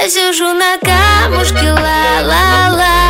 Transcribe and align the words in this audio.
Я 0.00 0.08
сижу 0.08 0.52
на 0.52 0.78
камушке, 0.78 1.72
ла-ла-ла 1.72 3.01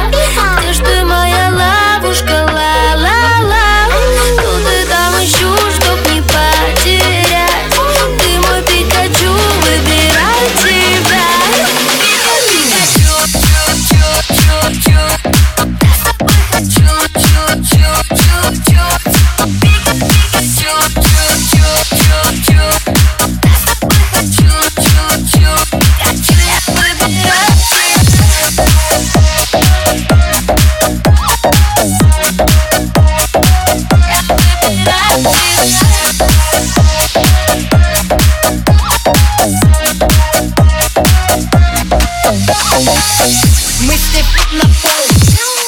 Мысли 42.73 44.25
на 44.53 44.65
пол 44.81 45.05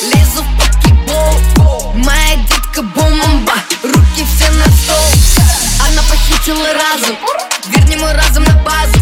Лезу 0.04 0.42
в 0.42 0.56
покебол. 0.56 1.92
Моя 1.96 2.36
детка 2.48 2.80
бомба 2.80 3.52
Руки 3.82 4.24
все 4.24 4.50
на 4.52 4.64
стол. 4.64 5.86
Она 5.86 6.02
похитила 6.09 6.66
разум. 6.72 7.18
Верни 7.66 7.96
разум 7.96 8.45
на 8.45 8.54
базу. 8.62 8.98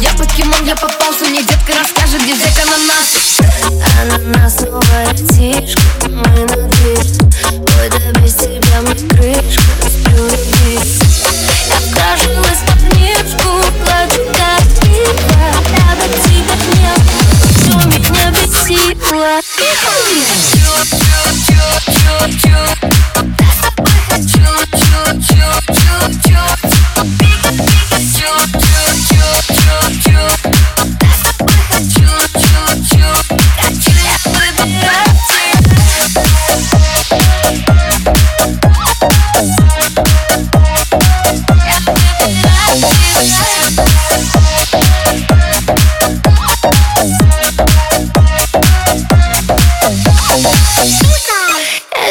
Я 0.00 0.14
покемон, 0.14 0.64
я 0.64 0.74
попался 0.74 1.26
Мне 1.26 1.42
детка 1.42 1.74
расскажет, 1.78 2.22
где 2.22 2.32
взять 2.34 2.58
ананас 2.60 3.38
Ананасовая 4.00 5.12
тишка, 5.14 6.08
мы 6.08 6.46
на 6.46 6.73
бесило 19.36 19.93
Я 19.93 19.93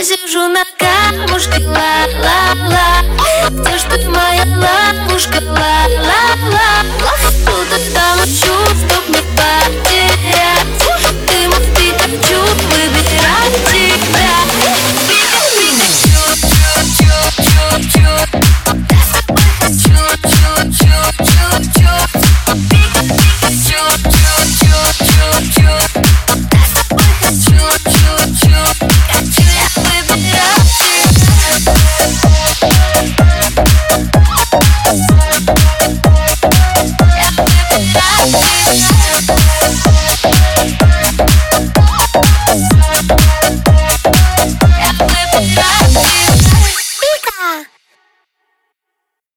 сижу 0.04 0.50
на 0.50 0.64
камушке, 0.78 1.60
ла-ла-ла. 1.66 3.04
Где 3.50 3.78
ж 3.78 3.84
ты, 3.84 4.10
моя 4.10 4.44
ловушка, 4.46 5.42
ла-ла-ла? 5.42 6.84
Тут 7.46 7.80
и 7.80 7.94
там 7.94 8.20
ищу, 8.26 8.54